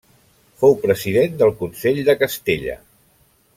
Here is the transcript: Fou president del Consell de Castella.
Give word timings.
Fou 0.63 0.73
president 0.85 1.37
del 1.43 1.53
Consell 1.61 2.01
de 2.09 2.17
Castella. 2.25 2.79